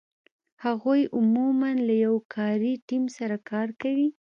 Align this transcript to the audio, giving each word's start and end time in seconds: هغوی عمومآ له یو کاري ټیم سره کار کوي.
هغوی 0.63 1.01
عمومآ 1.17 1.69
له 1.87 1.95
یو 2.05 2.15
کاري 2.35 2.73
ټیم 2.87 3.03
سره 3.17 3.35
کار 3.49 3.67
کوي. 3.81 4.09